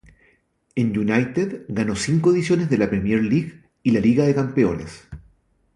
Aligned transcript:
En 0.73 0.97
United, 0.97 1.63
ganó 1.67 1.95
cinco 1.95 2.31
ediciones 2.31 2.71
de 2.71 2.79
la 2.79 2.89
Premier 2.89 3.21
League 3.23 3.61
y 3.83 3.91
la 3.91 3.99
Liga 3.99 4.25
de 4.25 4.33
campeones. 4.33 5.07